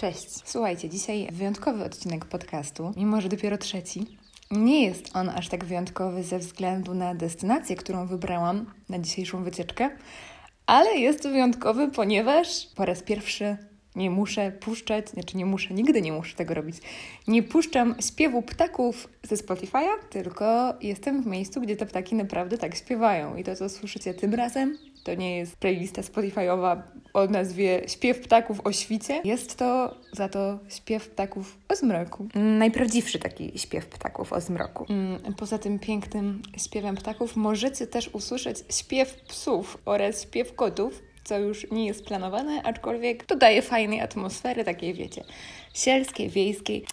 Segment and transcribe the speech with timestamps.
[0.00, 0.28] Cześć.
[0.44, 4.06] Słuchajcie, dzisiaj wyjątkowy odcinek podcastu, mimo że dopiero trzeci.
[4.50, 9.90] Nie jest on aż tak wyjątkowy ze względu na destynację, którą wybrałam na dzisiejszą wycieczkę,
[10.66, 13.56] ale jest wyjątkowy, ponieważ po raz pierwszy
[13.96, 16.76] nie muszę puszczać, znaczy nie muszę, nigdy nie muszę tego robić.
[17.28, 22.76] Nie puszczam śpiewu ptaków ze Spotify'a, tylko jestem w miejscu, gdzie te ptaki naprawdę tak
[22.76, 23.36] śpiewają.
[23.36, 26.82] I to, co słyszycie tym razem, to nie jest playlista Spotify'owa
[27.14, 29.20] o nazwie Śpiew ptaków o świcie.
[29.24, 32.28] Jest to za to śpiew ptaków o zmroku.
[32.34, 34.86] Najprawdziwszy taki śpiew ptaków o zmroku.
[34.90, 41.38] Mm, poza tym pięknym śpiewem ptaków możecie też usłyszeć śpiew psów oraz śpiew kotów, co
[41.38, 45.24] już nie jest planowane, aczkolwiek dodaje fajnej atmosfery, takiej wiecie,
[45.74, 46.84] sielskiej, wiejskiej.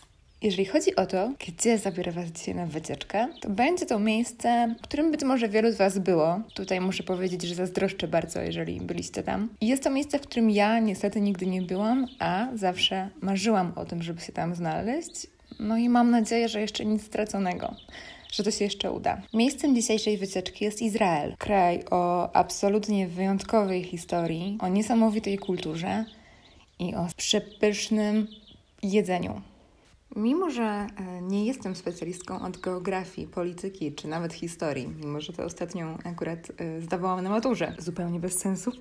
[0.41, 4.81] Jeżeli chodzi o to, gdzie zabiorę Was dzisiaj na wycieczkę, to będzie to miejsce, w
[4.81, 6.39] którym być może wielu z Was było.
[6.53, 9.49] Tutaj muszę powiedzieć, że zazdroszczę bardzo, jeżeli byliście tam.
[9.61, 14.03] Jest to miejsce, w którym ja niestety nigdy nie byłam, a zawsze marzyłam o tym,
[14.03, 15.27] żeby się tam znaleźć.
[15.59, 17.75] No i mam nadzieję, że jeszcze nic straconego
[18.31, 19.21] że to się jeszcze uda.
[19.33, 26.05] Miejscem dzisiejszej wycieczki jest Izrael, kraj o absolutnie wyjątkowej historii, o niesamowitej kulturze
[26.79, 28.27] i o przepysznym
[28.83, 29.41] jedzeniu.
[30.15, 35.43] Mimo, że e, nie jestem specjalistką od geografii, polityki czy nawet historii, mimo że to
[35.43, 38.71] ostatnią akurat e, zdawałam na maturze, zupełnie bez sensu,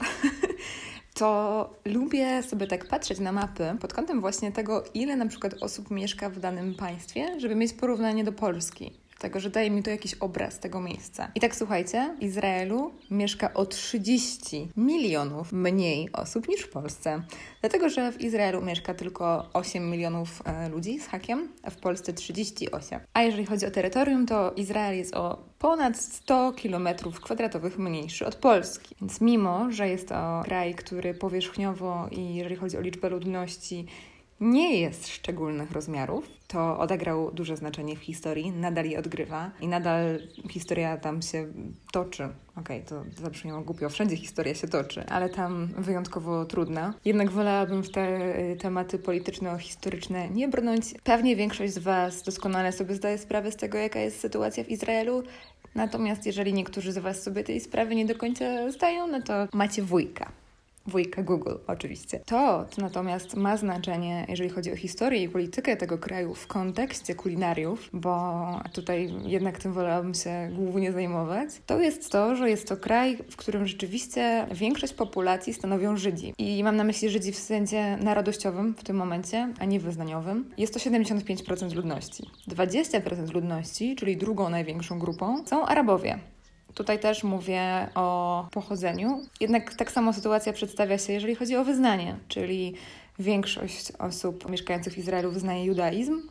[1.18, 5.90] to lubię sobie tak patrzeć na mapy pod kątem właśnie tego, ile na przykład osób
[5.90, 10.14] mieszka w danym państwie, żeby mieć porównanie do Polski tego, że daje mi to jakiś
[10.14, 11.30] obraz tego miejsca.
[11.34, 17.22] I tak słuchajcie, w Izraelu mieszka o 30 milionów mniej osób niż w Polsce.
[17.60, 22.12] Dlatego, że w Izraelu mieszka tylko 8 milionów e, ludzi z hakiem, a w Polsce
[22.12, 23.00] 38.
[23.14, 26.88] A jeżeli chodzi o terytorium, to Izrael jest o ponad 100 km
[27.22, 28.94] kwadratowych mniejszy od Polski.
[29.00, 33.86] Więc mimo, że jest to kraj, który powierzchniowo i jeżeli chodzi o liczbę ludności
[34.40, 40.18] nie jest szczególnych rozmiarów, to odegrał duże znaczenie w historii, nadal je odgrywa i nadal
[40.50, 41.46] historia tam się
[41.92, 42.28] toczy.
[42.56, 46.94] Okej, okay, to zabrzmiało głupio, wszędzie historia się toczy, ale tam wyjątkowo trudna.
[47.04, 50.94] Jednak wolałabym w te y, tematy polityczno-historyczne nie brnąć.
[51.04, 55.22] Pewnie większość z Was doskonale sobie zdaje sprawę z tego, jaka jest sytuacja w Izraelu.
[55.74, 59.82] Natomiast jeżeli niektórzy z Was sobie tej sprawy nie do końca zdają, no to macie
[59.82, 60.32] wujka
[60.88, 62.20] wujka Google oczywiście.
[62.26, 67.14] To, co natomiast ma znaczenie, jeżeli chodzi o historię i politykę tego kraju w kontekście
[67.14, 72.76] kulinariów, bo tutaj jednak tym wolałabym się głównie zajmować, to jest to, że jest to
[72.76, 76.34] kraj, w którym rzeczywiście większość populacji stanowią Żydzi.
[76.38, 80.50] I mam na myśli Żydzi w sensie narodowościowym w tym momencie, a nie wyznaniowym.
[80.58, 82.24] Jest to 75% ludności.
[82.48, 86.18] 20% ludności, czyli drugą największą grupą, są Arabowie.
[86.76, 89.20] Tutaj też mówię o pochodzeniu.
[89.40, 92.74] Jednak tak samo sytuacja przedstawia się, jeżeli chodzi o wyznanie, czyli
[93.18, 96.22] większość osób mieszkających w Izraelu wyznaje judaizm,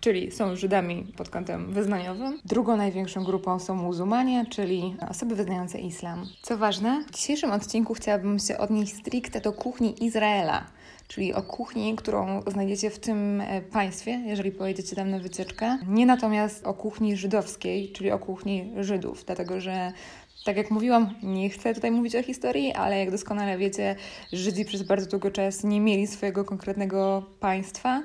[0.00, 2.40] czyli są Żydami pod kątem wyznaniowym.
[2.44, 6.26] Drugą największą grupą są muzułmanie, czyli osoby wyznające islam.
[6.42, 10.66] Co ważne, w dzisiejszym odcinku chciałabym się odnieść stricte do kuchni Izraela
[11.10, 15.78] czyli o kuchni, którą znajdziecie w tym e, państwie, jeżeli pojedziecie tam na wycieczkę.
[15.88, 19.92] Nie natomiast o kuchni żydowskiej, czyli o kuchni Żydów, dlatego że
[20.44, 23.96] tak jak mówiłam, nie chcę tutaj mówić o historii, ale jak doskonale wiecie,
[24.32, 28.02] Żydzi przez bardzo długo czas nie mieli swojego konkretnego państwa,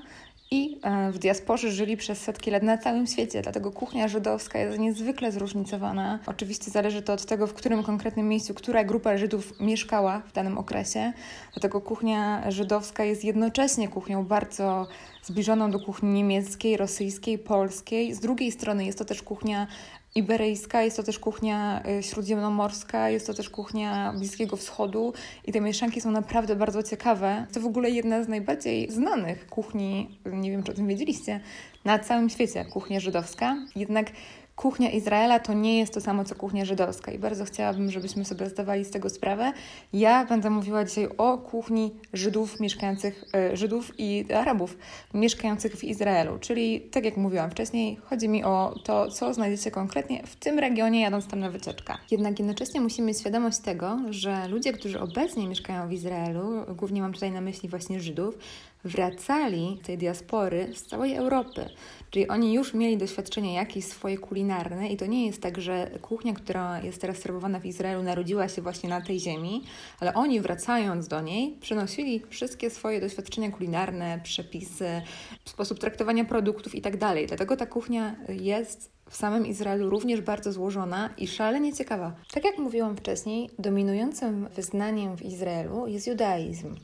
[0.55, 4.79] i e, w diasporze żyli przez setki lat na całym świecie, dlatego kuchnia żydowska jest
[4.79, 6.19] niezwykle zróżnicowana.
[6.25, 10.57] Oczywiście zależy to od tego, w którym konkretnym miejscu, która grupa Żydów mieszkała w danym
[10.57, 11.13] okresie.
[11.53, 14.87] Dlatego kuchnia żydowska jest jednocześnie kuchnią bardzo
[15.23, 18.13] zbliżoną do kuchni niemieckiej, rosyjskiej, polskiej.
[18.13, 19.67] Z drugiej strony jest to też kuchnia
[20.15, 25.13] iberyjska, jest to też kuchnia y, śródziemnomorska, jest to też kuchnia Bliskiego Wschodu
[25.45, 27.47] i te mieszanki są naprawdę bardzo ciekawe.
[27.53, 31.39] To w ogóle jedna z najbardziej znanych kuchni, nie wiem czy o tym wiedzieliście,
[31.85, 33.55] na całym świecie, kuchnia żydowska.
[33.75, 34.11] Jednak
[34.55, 38.49] kuchnia Izraela to nie jest to samo co kuchnia żydowska i bardzo chciałabym, żebyśmy sobie
[38.49, 39.53] zdawali z tego sprawę.
[39.93, 44.77] Ja będę mówiła dzisiaj o kuchni Żydów mieszkających, e, Żydów i Arabów
[45.13, 50.23] mieszkających w Izraelu, czyli tak jak mówiłam wcześniej, chodzi mi o to, co znajdziecie konkretnie
[50.25, 51.93] w tym regionie jadąc tam na wycieczkę.
[52.11, 57.13] Jednak jednocześnie musimy mieć świadomość tego, że ludzie, którzy obecnie mieszkają w Izraelu, głównie mam
[57.13, 58.37] tutaj na myśli właśnie Żydów,
[58.85, 61.69] wracali z tej diaspory z całej Europy.
[62.11, 66.33] Czyli oni już mieli doświadczenie jakieś swoje kulinarne i to nie jest tak, że kuchnia,
[66.33, 69.63] która jest teraz serwowana w Izraelu, narodziła się właśnie na tej ziemi,
[69.99, 75.01] ale oni wracając do niej, przynosili wszystkie swoje doświadczenia kulinarne, przepisy,
[75.45, 76.97] sposób traktowania produktów i tak.
[77.27, 82.13] Dlatego ta kuchnia jest w samym Izraelu również bardzo złożona i szalenie ciekawa.
[82.33, 86.75] Tak jak mówiłam wcześniej, dominującym wyznaniem w Izraelu jest judaizm.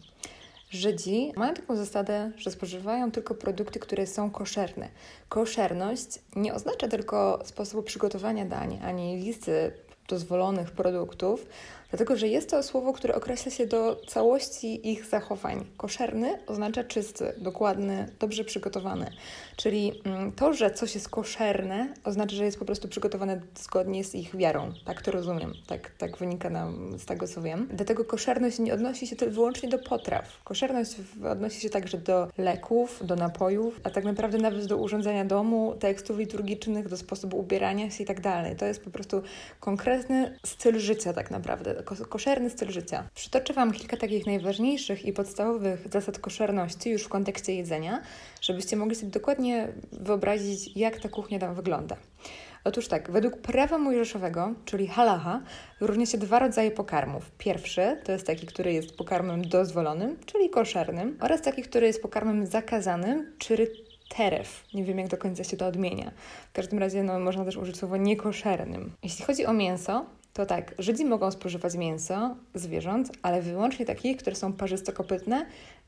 [0.72, 4.90] Żydzi mają taką zasadę, że spożywają tylko produkty, które są koszerne.
[5.30, 9.72] Koszerność nie oznacza tylko sposobu przygotowania dań, ani listy
[10.08, 11.46] dozwolonych produktów,
[11.92, 15.66] dlatego że jest to słowo, które określa się do całości ich zachowań.
[15.78, 19.12] Koszerny oznacza czysty, dokładny, dobrze przygotowany.
[19.58, 24.16] Czyli mm, to, że coś jest koszerne, oznacza, że jest po prostu przygotowane zgodnie z
[24.16, 24.74] ich wiarą.
[24.86, 27.68] Tak to rozumiem, tak, tak wynika nam z tego, co wiem.
[27.74, 30.44] Dlatego koszerność nie odnosi się tylko wyłącznie do potraw.
[30.44, 30.96] Koszerność
[31.32, 36.18] odnosi się także do leków, do napojów, a tak naprawdę nawet do urządzenia domu, tekstów
[36.18, 38.56] liturgicznych, do sposobu ubierania się i tak dalej.
[38.56, 39.22] To jest po prostu
[39.60, 43.10] konkretny styl życia tak naprawdę koszerny styl życia.
[43.16, 48.02] Przytoczę Wam kilka takich najważniejszych i podstawowych zasad koszerności już w kontekście jedzenia,
[48.42, 51.98] żebyście mogli sobie dokładnie wyobrazić, jak ta kuchnia tam wygląda.
[52.64, 55.42] Otóż tak, według prawa mojżeszowego, czyli halacha,
[55.80, 57.32] różni się dwa rodzaje pokarmów.
[57.38, 62.46] Pierwszy to jest taki, który jest pokarmem dozwolonym, czyli koszernym, oraz taki, który jest pokarmem
[62.46, 63.68] zakazanym, czyli
[64.18, 64.64] teref.
[64.74, 66.12] Nie wiem, jak do końca się to odmienia.
[66.50, 68.92] W każdym razie no, można też użyć słowa niekoszernym.
[69.04, 74.36] Jeśli chodzi o mięso, to tak, Żydzi mogą spożywać mięso zwierząt, ale wyłącznie takich, które
[74.36, 75.46] są parzystokopytne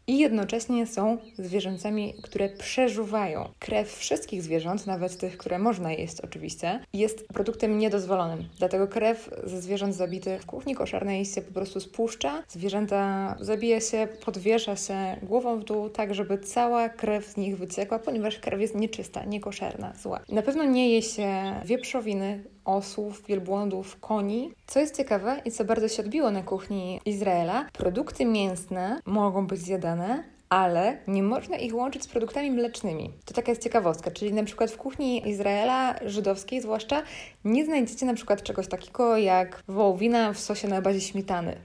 [0.07, 3.49] i jednocześnie są zwierzętami, które przeżuwają.
[3.59, 8.49] Krew wszystkich zwierząt, nawet tych, które można jeść oczywiście, jest produktem niedozwolonym.
[8.59, 12.43] Dlatego krew ze zwierząt zabitych w kuchni koszarnej się po prostu spuszcza.
[12.47, 17.99] Zwierzęta zabija się, podwiesza się głową w dół, tak żeby cała krew z nich wyciekła,
[17.99, 20.19] ponieważ krew jest nieczysta, niekoszerna, zła.
[20.29, 24.51] Na pewno nie je się wieprzowiny, osłów, wielbłądów, koni.
[24.67, 29.59] Co jest ciekawe i co bardzo się odbiło na kuchni Izraela, produkty mięsne mogą być
[29.59, 33.11] zjadane, ale nie można ich łączyć z produktami mlecznymi.
[33.25, 37.03] To taka jest ciekawostka, czyli na przykład w kuchni Izraela, żydowskiej zwłaszcza,
[37.45, 41.55] nie znajdziecie na przykład czegoś takiego jak wołowina w sosie na bazie śmietany.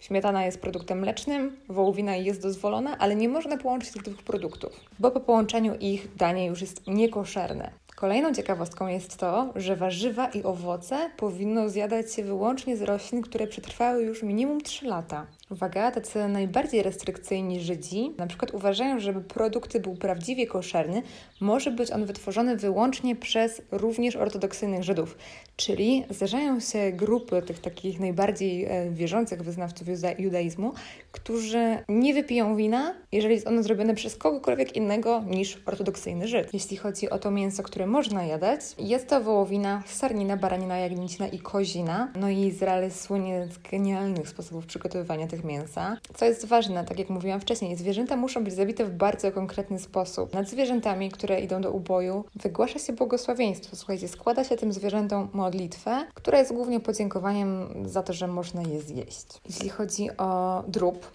[0.00, 5.10] Śmietana jest produktem mlecznym, wołowina jest dozwolona, ale nie można połączyć tych dwóch produktów, bo
[5.10, 7.70] po połączeniu ich danie już jest niekoszerne.
[7.96, 13.46] Kolejną ciekawostką jest to, że warzywa i owoce powinno zjadać się wyłącznie z roślin, które
[13.46, 15.26] przetrwały już minimum 3 lata.
[15.50, 21.02] Uwaga, tacy najbardziej restrykcyjni Żydzi na przykład uważają, że żeby produkt był prawdziwie koszerny,
[21.40, 25.16] może być on wytworzony wyłącznie przez również ortodoksyjnych Żydów.
[25.56, 29.88] Czyli zdarzają się grupy tych takich najbardziej e, wierzących wyznawców
[30.18, 30.72] judaizmu,
[31.12, 36.54] którzy nie wypiją wina, jeżeli jest ono zrobione przez kogokolwiek innego niż ortodoksyjny Żyd.
[36.54, 41.38] Jeśli chodzi o to mięso, które można jadać, jest to wołowina, sarnina, baranina, jagnięcina i
[41.38, 42.12] kozina.
[42.20, 45.96] No i Izrael słynie z genialnych sposobów przygotowywania tych mięsa.
[46.14, 50.34] Co jest ważne, tak jak mówiłam wcześniej, zwierzęta muszą być zabite w bardzo konkretny sposób.
[50.34, 53.76] Nad zwierzętami, które idą do uboju, wygłasza się błogosławieństwo.
[53.76, 58.80] Słuchajcie, składa się tym zwierzętom modlitwę, która jest głównie podziękowaniem za to, że można je
[58.80, 59.26] zjeść.
[59.46, 61.10] Jeśli chodzi o drób,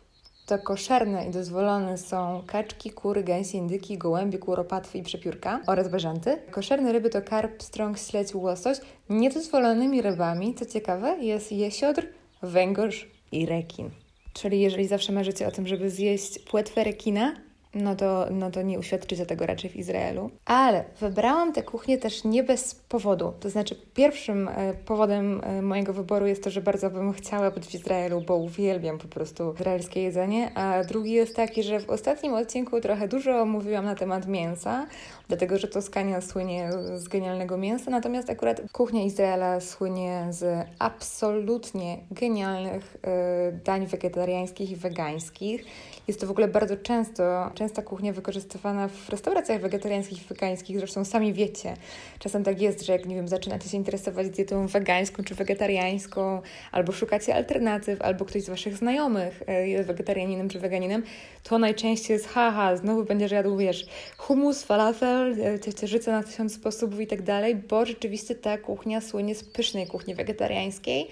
[0.46, 6.38] to koszerne i dozwolone są kaczki, kury, gęsi, indyki, gołębie, kuropatwy i przepiórka oraz bażanty.
[6.52, 8.78] Koszerne ryby to karp, strąg, śledź, łosoś.
[9.10, 12.08] Niedozwolonymi rybami, co ciekawe, jest jesiodr,
[12.42, 13.90] węgorz i rekin.
[14.34, 17.36] Czyli jeżeli zawsze marzycie o tym, żeby zjeść płetwę rekina,
[17.74, 20.30] no to, no to nie uświadczycie tego raczej w Izraelu.
[20.46, 23.34] Ale wybrałam tę kuchnię też nie bez powodu.
[23.40, 27.68] To znaczy, pierwszym e, powodem e, mojego wyboru jest to, że bardzo bym chciała być
[27.68, 30.58] w Izraelu, bo uwielbiam po prostu izraelskie jedzenie.
[30.58, 34.88] A drugi jest taki, że w ostatnim odcinku trochę dużo mówiłam na temat mięsa,
[35.28, 42.96] dlatego że Toskania słynie z genialnego mięsa, natomiast akurat kuchnia Izraela słynie z absolutnie genialnych
[42.96, 45.66] y, dań wegetariańskich i wegańskich.
[46.08, 51.06] Jest to w ogóle bardzo często, częsta kuchnia wykorzystywana w restauracjach wegetariańskich i wegańskich, zresztą
[51.06, 51.74] sami wiecie.
[52.20, 56.42] Czasem tak jest, że jak, nie wiem, zaczynacie się interesować dietą wegańską czy wegetariańską,
[56.72, 61.04] albo szukacie alternatyw, albo ktoś z Waszych znajomych y, jest wegetarianinem czy weganinem,
[61.44, 63.86] to najczęściej jest haha, znowu będziesz jadł, wiesz,
[64.18, 69.36] humus, falafel, E, ciecierzyca na tysiąc sposobów i tak dalej, bo rzeczywiście ta kuchnia słynie
[69.36, 71.08] z pysznej kuchni wegetariańskiej.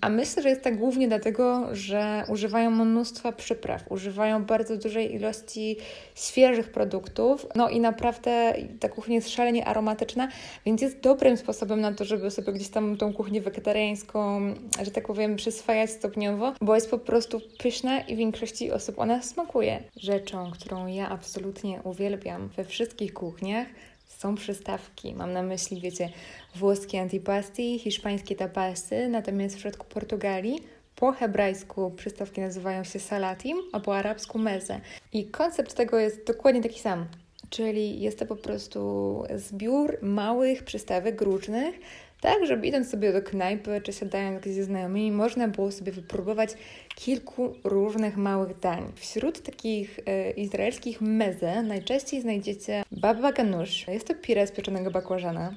[0.00, 5.76] A myślę, że jest tak głównie dlatego, że używają mnóstwa przypraw, używają bardzo dużej ilości
[6.14, 10.28] świeżych produktów, no i naprawdę ta kuchnia jest szalenie aromatyczna,
[10.66, 14.40] więc jest dobrym sposobem na to, żeby sobie gdzieś tam tą kuchnię wegetariańską,
[14.82, 19.82] że tak powiem, przyswajać stopniowo, bo jest po prostu pyszna i większości osób ona smakuje.
[19.96, 23.66] Rzeczą, którą ja absolutnie uwielbiam we wszystkich kuchniach,
[24.08, 25.14] są przystawki.
[25.14, 26.08] Mam na myśli, wiecie,
[26.56, 30.60] włoskie antipasti, hiszpańskie tapasy, natomiast w przypadku Portugalii
[30.98, 34.80] po hebrajsku przystawki nazywają się salatim, a po arabsku meze.
[35.12, 37.06] I koncept tego jest dokładnie taki sam.
[37.50, 41.74] Czyli jest to po prostu zbiór małych przystawek różnych,
[42.20, 46.50] tak żeby idąc sobie do knajpy czy siadając gdzieś ze znajomymi, można było sobie wypróbować
[46.94, 48.92] kilku różnych małych dań.
[48.96, 53.88] Wśród takich e, izraelskich meze najczęściej znajdziecie baba ganush.
[53.88, 55.54] Jest to pire z pieczonego bakłażana.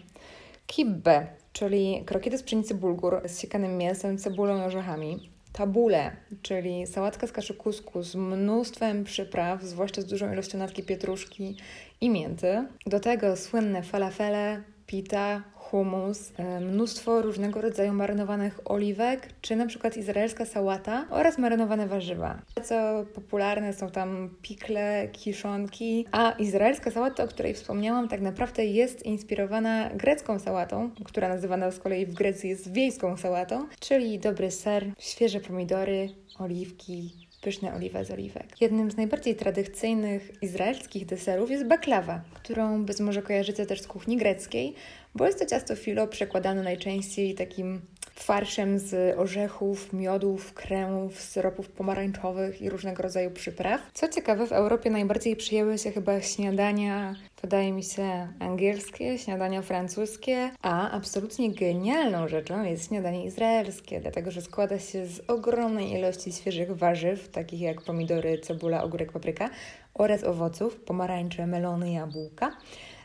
[0.67, 5.29] Kibbeh, czyli krokiety z pszenicy bulgur z siekanym mięsem, cebulą i orzechami.
[5.53, 11.57] Tabule, czyli sałatka z kaszy kusku z mnóstwem przypraw, zwłaszcza z dużą ilością natki pietruszki
[12.01, 12.67] i mięty.
[12.85, 19.97] Do tego słynne falafele, pita, humus, e, mnóstwo różnego rodzaju marynowanych oliwek, czy na przykład
[19.97, 22.41] izraelska sałata oraz marynowane warzywa.
[22.63, 29.05] Co popularne są tam pikle, kiszonki, a izraelska sałata, o której wspomniałam, tak naprawdę jest
[29.05, 34.85] inspirowana grecką sałatą, która nazywana z kolei w Grecji jest wiejską sałatą, czyli dobry ser,
[34.99, 36.09] świeże pomidory,
[36.39, 38.61] oliwki, pyszne oliwa z oliwek.
[38.61, 44.17] Jednym z najbardziej tradycyjnych izraelskich deserów jest baklawa, którą być może kojarzycie też z kuchni
[44.17, 44.73] greckiej,
[45.15, 47.81] bo jest to ciasto filo przekładane najczęściej takim
[48.15, 53.81] farszem z orzechów, miodów, kremów, syropów pomarańczowych i różnego rodzaju przypraw.
[53.93, 60.51] Co ciekawe, w Europie najbardziej przyjęły się chyba śniadania, wydaje mi się, angielskie, śniadania francuskie,
[60.61, 66.77] a absolutnie genialną rzeczą jest śniadanie izraelskie, dlatego że składa się z ogromnej ilości świeżych
[66.77, 69.49] warzyw, takich jak pomidory, cebula, ogórek, papryka
[69.93, 72.57] oraz owoców, pomarańcze, melony, jabłka.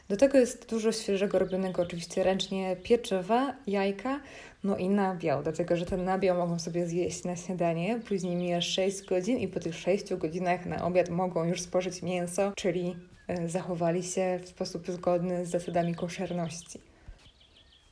[0.09, 4.21] Do tego jest dużo świeżego robionego oczywiście ręcznie pieczywa, jajka,
[4.65, 9.03] no i nabiał, dlatego że ten nabiał mogą sobie zjeść na śniadanie, później mija 6
[9.03, 12.97] godzin i po tych 6 godzinach na obiad mogą już spożyć mięso, czyli
[13.29, 16.81] e, zachowali się w sposób zgodny z zasadami koszerności.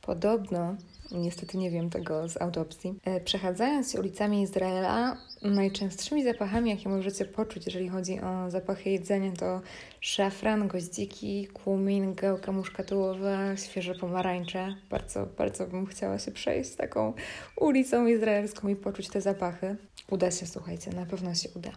[0.01, 0.75] Podobno
[1.11, 2.99] niestety nie wiem tego z autopsji.
[3.05, 9.31] E, przechadzając się ulicami Izraela, najczęstszymi zapachami, jakie możecie poczuć, jeżeli chodzi o zapachy jedzenia,
[9.31, 9.61] to
[9.99, 14.75] szafran, goździki, kumin, gałka muszkatułowa, świeże pomarańcze.
[14.89, 17.13] Bardzo, bardzo bym chciała się przejść taką
[17.55, 19.75] ulicą izraelską i poczuć te zapachy.
[20.09, 21.71] Uda się, słuchajcie, na pewno się uda.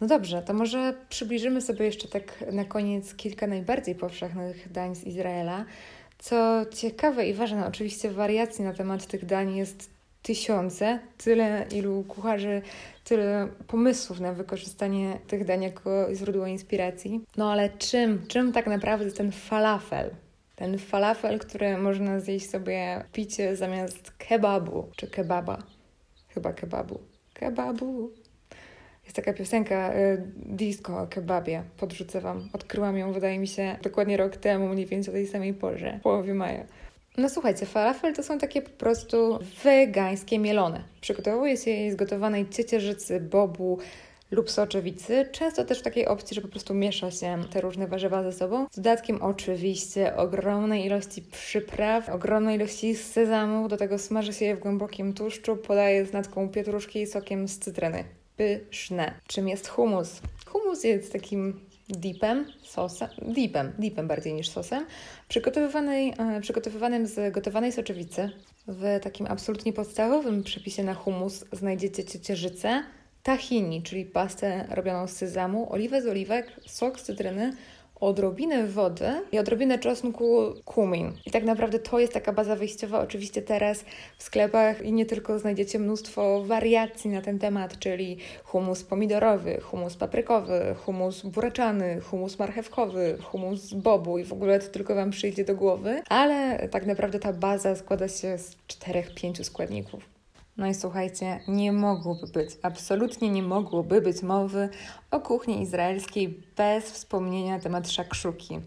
[0.00, 5.04] No dobrze, to może przybliżymy sobie jeszcze tak na koniec kilka najbardziej powszechnych dań z
[5.04, 5.64] Izraela.
[6.22, 9.90] Co ciekawe i ważne, oczywiście wariacji na temat tych dań jest
[10.22, 12.62] tysiące, tyle ilu kucharzy,
[13.04, 17.20] tyle pomysłów na wykorzystanie tych dań jako źródło inspiracji.
[17.36, 20.10] No ale czym, czym tak naprawdę ten falafel?
[20.56, 25.58] Ten falafel, który można zjeść sobie picie zamiast kebabu, czy kebaba.
[26.28, 27.00] Chyba kebabu.
[27.34, 28.10] Kebabu.
[29.04, 32.48] Jest taka piosenka y, disco o kebabie, podrzucę Wam.
[32.52, 36.02] Odkryłam ją, wydaje mi się, dokładnie rok temu, mniej więcej o tej samej porze, w
[36.02, 36.64] połowie maja.
[37.18, 40.84] No słuchajcie, falafel to są takie po prostu wegańskie mielone.
[41.00, 43.78] Przygotowuje się je z gotowanej ciecierzycy, bobu
[44.30, 48.22] lub soczewicy, często też w takiej opcji, że po prostu miesza się te różne warzywa
[48.22, 48.66] ze sobą.
[48.70, 54.58] Z dodatkiem oczywiście ogromnej ilości przypraw, ogromnej ilości sezamu, do tego smaży się je w
[54.58, 58.04] głębokim tłuszczu, podaje z natką pietruszki i sokiem z cytryny
[58.42, 59.14] pyszne.
[59.26, 60.20] Czym jest humus?
[60.46, 64.86] Humus jest takim dipem, sosem, dipem, dipem bardziej niż sosem,
[65.28, 68.30] przygotowywanej, e, przygotowywanym z gotowanej soczewicy.
[68.66, 72.82] W takim absolutnie podstawowym przepisie na humus znajdziecie ciecierzycę,
[73.22, 77.56] tahini, czyli pastę robioną z sezamu, oliwę z oliwek, sok z cytryny,
[78.02, 81.12] odrobinę wody i odrobinę czosnku kumin.
[81.26, 83.00] I tak naprawdę to jest taka baza wyjściowa.
[83.00, 83.84] Oczywiście teraz
[84.18, 89.96] w sklepach i nie tylko znajdziecie mnóstwo wariacji na ten temat, czyli humus pomidorowy, humus
[89.96, 95.54] paprykowy, humus buraczany, humus marchewkowy, humus bobu i w ogóle to tylko Wam przyjdzie do
[95.54, 100.11] głowy, ale tak naprawdę ta baza składa się z czterech, pięciu składników.
[100.56, 104.68] No i słuchajcie, nie mogłoby być, absolutnie nie mogłoby być mowy
[105.10, 108.60] o kuchni izraelskiej bez wspomnienia na temat szakszuki.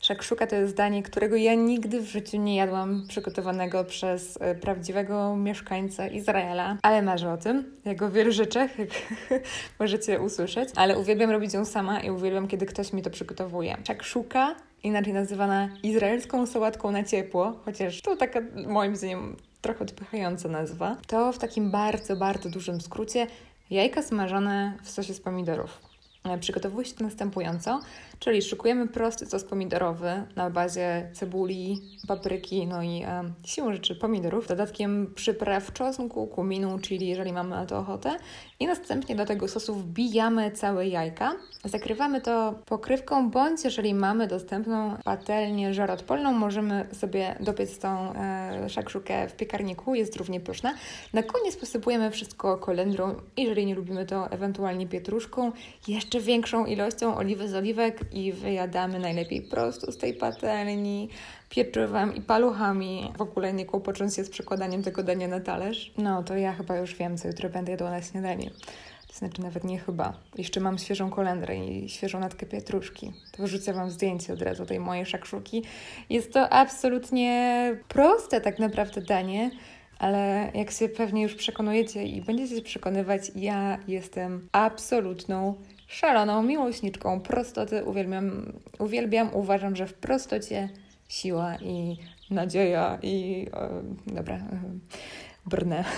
[0.00, 5.36] Szakszuka to jest danie, którego ja nigdy w życiu nie jadłam, przygotowanego przez e, prawdziwego
[5.36, 8.90] mieszkańca Izraela, ale marzę o tym, jak o wielu rzeczach, jak
[9.78, 13.76] możecie usłyszeć, ale uwielbiam robić ją sama i uwielbiam, kiedy ktoś mi to przygotowuje.
[13.86, 20.96] Szakszuka inaczej nazywana izraelską sałatką na ciepło, chociaż to taka moim zdaniem trochę odpychająca nazwa,
[21.06, 23.26] to w takim bardzo, bardzo dużym skrócie
[23.70, 25.80] jajka smażone w sosie z pomidorów.
[26.24, 27.80] E, przygotowuje się to następująco,
[28.22, 34.48] czyli szykujemy prosty sos pomidorowy na bazie cebuli, papryki, no i e, siłą rzeczy pomidorów,
[34.48, 38.16] dodatkiem przypraw czosnku, kuminu, czyli jeżeli mamy na to ochotę
[38.60, 41.32] i następnie do tego sosu wbijamy całe jajka.
[41.64, 49.28] Zakrywamy to pokrywką, bądź jeżeli mamy dostępną patelnię żaroodporną, możemy sobie dopiec tą e, szakszukę
[49.28, 50.74] w piekarniku, jest równie pyszna.
[51.12, 55.52] Na koniec posypujemy wszystko kolendrą, jeżeli nie lubimy to ewentualnie pietruszką,
[55.88, 61.08] jeszcze większą ilością oliwy z oliwek i wyjadamy najlepiej prosto z tej patelni
[61.50, 66.22] pieczywem i paluchami, w ogóle nie kłopocząc się z przekładaniem tego dania na talerz, no
[66.22, 68.50] to ja chyba już wiem, co jutro będę jadła na śniadanie.
[69.08, 70.12] To znaczy nawet nie chyba.
[70.38, 73.12] Jeszcze mam świeżą kolendrę i świeżą natkę pietruszki.
[73.32, 75.62] To wrzucę Wam zdjęcie od razu tej mojej szakszuki.
[76.10, 79.50] Jest to absolutnie proste tak naprawdę danie,
[79.98, 85.54] ale jak się pewnie już przekonujecie i będziecie się przekonywać, ja jestem absolutną
[85.92, 87.84] szaloną miłośniczką prostoty.
[87.84, 90.68] Uwielbiam, uwielbiam, uważam, że w prostocie
[91.08, 91.96] siła i
[92.30, 93.46] nadzieja i
[94.06, 94.38] dobra,
[95.50, 95.84] brnę.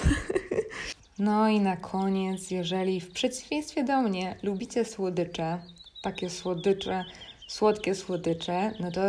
[1.18, 5.58] No i na koniec, jeżeli w przeciwieństwie do mnie lubicie słodycze,
[6.02, 7.04] takie słodycze,
[7.48, 9.00] słodkie słodycze, no to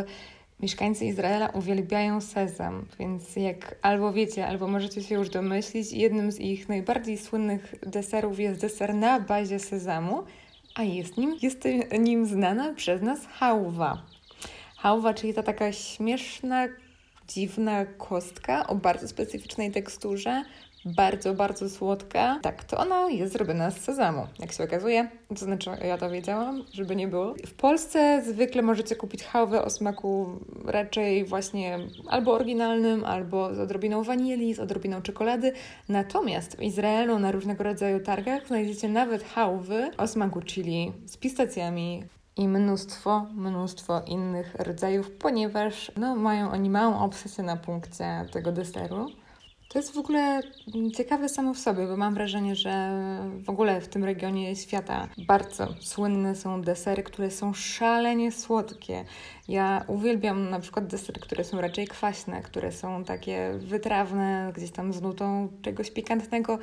[0.60, 6.39] mieszkańcy Izraela uwielbiają sezam, więc jak albo wiecie, albo możecie się już domyślić, jednym z
[6.39, 10.24] ich najbardziej słynnych deserów jest deser na bazie sezamu,
[10.75, 11.67] a jest nim, jest
[12.00, 14.01] nim znana przez nas hałwa.
[14.77, 16.67] Hałwa, czyli ta taka śmieszna,
[17.27, 20.44] dziwna kostka o bardzo specyficznej teksturze,
[20.86, 22.39] bardzo, bardzo słodka.
[22.42, 25.10] Tak, to ona jest zrobiona z sezamu, jak się okazuje.
[25.30, 27.36] To znaczy, ja to wiedziałam, żeby nie było.
[27.46, 34.04] W Polsce zwykle możecie kupić hałwę o smaku raczej właśnie albo oryginalnym, albo z odrobiną
[34.04, 35.54] wanilii, z odrobiną czekolady.
[35.89, 42.04] Natomiast w Izraelu na różnego rodzaju targach znajdziecie nawet hałwy o smaku chili z pistacjami,
[42.38, 49.12] i mnóstwo, mnóstwo innych rodzajów, ponieważ no, mają oni małą obsesję na punkcie tego deseru.
[49.70, 50.42] To jest w ogóle
[50.94, 52.92] ciekawe samo w sobie, bo mam wrażenie, że
[53.46, 59.06] w ogóle w tym regionie świata bardzo słynne są desery, które są szalenie słodkie.
[59.48, 64.94] Ja uwielbiam na przykład desery, które są raczej kwaśne, które są takie wytrawne, gdzieś tam
[64.94, 66.60] z nutą czegoś pikantnego.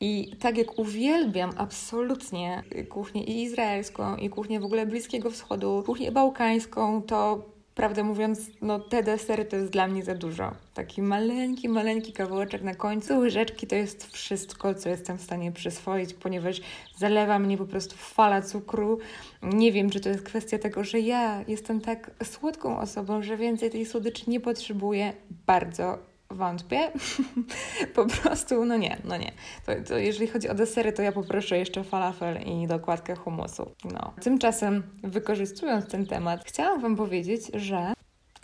[0.00, 6.12] I tak jak uwielbiam absolutnie kuchnię i izraelską, i kuchnię w ogóle Bliskiego Wschodu, kuchnię
[6.12, 10.52] bałkańską, to prawdę mówiąc, no te desery to jest dla mnie za dużo.
[10.74, 16.14] Taki maleńki, maleńki kawałeczek na końcu łyżeczki to jest wszystko, co jestem w stanie przyswoić,
[16.14, 16.60] ponieważ
[16.96, 18.98] zalewa mnie po prostu fala cukru.
[19.42, 23.70] Nie wiem, czy to jest kwestia tego, że ja jestem tak słodką osobą, że więcej
[23.70, 25.12] tej słodyczy nie potrzebuję.
[25.46, 26.92] Bardzo wątpię.
[27.94, 29.32] po prostu, no nie, no nie.
[29.66, 33.70] To, to, jeżeli chodzi o desery, to ja poproszę jeszcze falafel i dokładkę humusu.
[33.84, 34.12] No.
[34.22, 37.92] Tymczasem, wykorzystując ten temat, chciałam Wam powiedzieć, że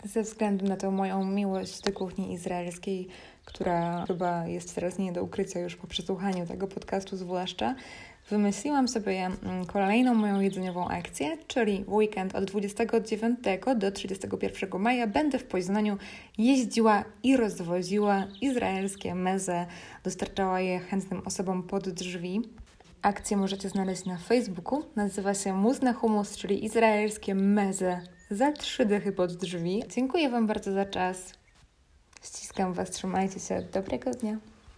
[0.03, 3.07] ze względu na tą moją miłość do kuchni izraelskiej,
[3.45, 7.75] która chyba jest teraz nie do ukrycia już po przesłuchaniu tego podcastu zwłaszcza,
[8.31, 13.39] wymyśliłam sobie mm, kolejną moją jedzeniową akcję, czyli weekend od 29
[13.75, 15.97] do 31 maja będę w Poznaniu
[16.37, 19.65] jeździła i rozwoziła izraelskie meze,
[20.03, 22.41] dostarczała je chętnym osobom pod drzwi.
[23.01, 24.83] Akcję możecie znaleźć na Facebooku.
[24.95, 29.83] Nazywa się Mus na Humus, czyli izraelskie meze za trzy dychy pod drzwi.
[29.89, 31.33] Dziękuję Wam bardzo za czas.
[32.23, 33.61] Ściskam Was, trzymajcie się.
[33.73, 34.50] Dobrego dnia.